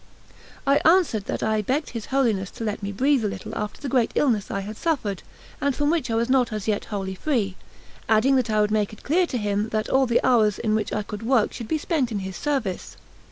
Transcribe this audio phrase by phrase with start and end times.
[0.65, 3.87] I answered that I begged his Holiness to let me breathe a little after the
[3.87, 5.21] great illness I had suffered,
[5.61, 7.55] and from which I was not as yet wholly free,
[8.09, 10.91] adding that I would make it clear to him that all the hours in which
[10.91, 12.97] I could work should be spent in his service.